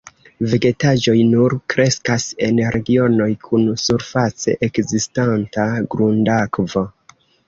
Vegetaĵoj 0.51 1.13
nur 1.33 1.53
kreskas 1.73 2.23
en 2.47 2.61
regionoj 2.75 3.27
kun 3.49 3.67
surface 3.81 4.55
ekzistanta 4.69 5.67
grundakvo. 5.95 6.85